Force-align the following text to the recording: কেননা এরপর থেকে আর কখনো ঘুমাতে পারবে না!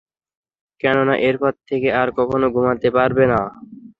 কেননা 0.81 1.15
এরপর 1.27 1.53
থেকে 1.69 1.89
আর 2.01 2.07
কখনো 2.17 2.45
ঘুমাতে 2.55 2.87
পারবে 2.97 3.23
না! 3.31 3.39